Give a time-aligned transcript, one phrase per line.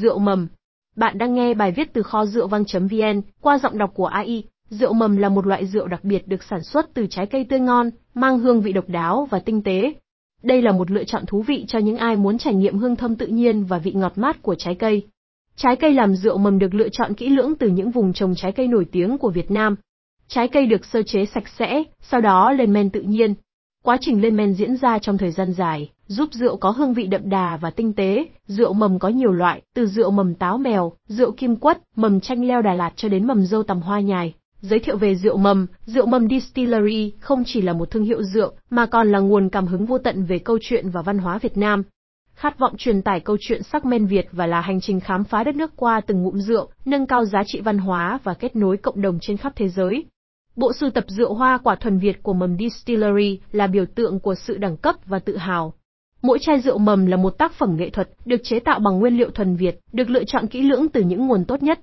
[0.00, 0.48] Rượu mầm.
[0.96, 4.44] Bạn đang nghe bài viết từ kho rượu vang.vn qua giọng đọc của AI.
[4.68, 7.60] Rượu mầm là một loại rượu đặc biệt được sản xuất từ trái cây tươi
[7.60, 9.94] ngon, mang hương vị độc đáo và tinh tế.
[10.42, 13.16] Đây là một lựa chọn thú vị cho những ai muốn trải nghiệm hương thơm
[13.16, 15.02] tự nhiên và vị ngọt mát của trái cây.
[15.56, 18.52] Trái cây làm rượu mầm được lựa chọn kỹ lưỡng từ những vùng trồng trái
[18.52, 19.76] cây nổi tiếng của Việt Nam.
[20.28, 23.34] Trái cây được sơ chế sạch sẽ, sau đó lên men tự nhiên.
[23.86, 27.06] Quá trình lên men diễn ra trong thời gian dài, giúp rượu có hương vị
[27.06, 28.26] đậm đà và tinh tế.
[28.46, 32.48] Rượu mầm có nhiều loại, từ rượu mầm táo mèo, rượu kim quất, mầm chanh
[32.48, 34.34] leo Đà Lạt cho đến mầm dâu tằm hoa nhài.
[34.60, 38.52] Giới thiệu về rượu mầm, rượu mầm Distillery không chỉ là một thương hiệu rượu,
[38.70, 41.56] mà còn là nguồn cảm hứng vô tận về câu chuyện và văn hóa Việt
[41.56, 41.82] Nam.
[42.34, 45.44] Khát vọng truyền tải câu chuyện sắc men Việt và là hành trình khám phá
[45.44, 48.76] đất nước qua từng ngụm rượu, nâng cao giá trị văn hóa và kết nối
[48.76, 50.04] cộng đồng trên khắp thế giới.
[50.56, 54.34] Bộ sưu tập rượu hoa quả thuần Việt của mầm Distillery là biểu tượng của
[54.34, 55.72] sự đẳng cấp và tự hào.
[56.22, 59.16] Mỗi chai rượu mầm là một tác phẩm nghệ thuật, được chế tạo bằng nguyên
[59.16, 61.80] liệu thuần Việt, được lựa chọn kỹ lưỡng từ những nguồn tốt nhất.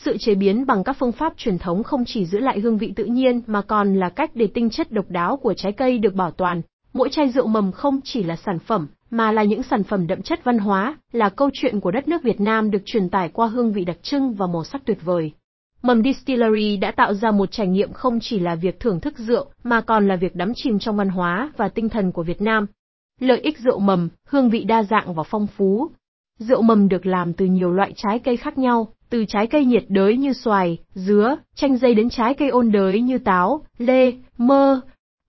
[0.00, 2.92] Sự chế biến bằng các phương pháp truyền thống không chỉ giữ lại hương vị
[2.96, 6.14] tự nhiên mà còn là cách để tinh chất độc đáo của trái cây được
[6.14, 6.62] bảo toàn.
[6.92, 10.22] Mỗi chai rượu mầm không chỉ là sản phẩm, mà là những sản phẩm đậm
[10.22, 13.46] chất văn hóa, là câu chuyện của đất nước Việt Nam được truyền tải qua
[13.46, 15.32] hương vị đặc trưng và màu sắc tuyệt vời.
[15.82, 19.46] Mầm Distillery đã tạo ra một trải nghiệm không chỉ là việc thưởng thức rượu,
[19.62, 22.66] mà còn là việc đắm chìm trong văn hóa và tinh thần của Việt Nam.
[23.20, 25.90] Lợi ích rượu mầm, hương vị đa dạng và phong phú.
[26.38, 29.84] Rượu mầm được làm từ nhiều loại trái cây khác nhau, từ trái cây nhiệt
[29.88, 34.80] đới như xoài, dứa, chanh dây đến trái cây ôn đới như táo, lê, mơ.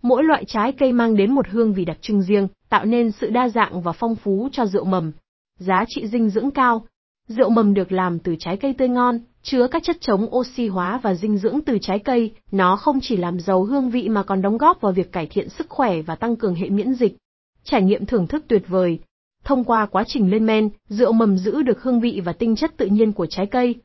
[0.01, 3.29] Mỗi loại trái cây mang đến một hương vị đặc trưng riêng, tạo nên sự
[3.29, 5.11] đa dạng và phong phú cho rượu mầm.
[5.59, 6.85] Giá trị dinh dưỡng cao.
[7.27, 10.99] Rượu mầm được làm từ trái cây tươi ngon, chứa các chất chống oxy hóa
[11.03, 14.41] và dinh dưỡng từ trái cây, nó không chỉ làm giàu hương vị mà còn
[14.41, 17.17] đóng góp vào việc cải thiện sức khỏe và tăng cường hệ miễn dịch.
[17.63, 18.99] Trải nghiệm thưởng thức tuyệt vời.
[19.43, 22.77] Thông qua quá trình lên men, rượu mầm giữ được hương vị và tinh chất
[22.77, 23.75] tự nhiên của trái cây.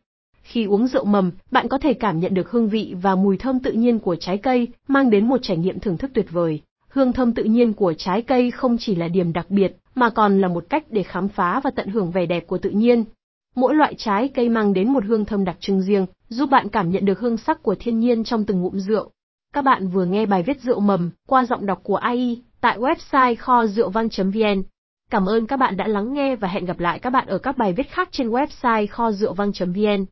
[0.43, 3.61] Khi uống rượu mầm, bạn có thể cảm nhận được hương vị và mùi thơm
[3.61, 6.61] tự nhiên của trái cây, mang đến một trải nghiệm thưởng thức tuyệt vời.
[6.89, 10.41] Hương thơm tự nhiên của trái cây không chỉ là điểm đặc biệt, mà còn
[10.41, 13.05] là một cách để khám phá và tận hưởng vẻ đẹp của tự nhiên.
[13.59, 16.91] Mỗi loại trái cây mang đến một hương thơm đặc trưng riêng, giúp bạn cảm
[16.91, 19.11] nhận được hương sắc của thiên nhiên trong từng ngụm rượu.
[19.53, 23.37] Các bạn vừa nghe bài viết rượu mầm qua giọng đọc của AI tại website
[23.37, 24.63] kho rượu vang.vn.
[25.11, 27.59] Cảm ơn các bạn đã lắng nghe và hẹn gặp lại các bạn ở các
[27.59, 30.05] bài viết khác trên website kho rượu vang.vn.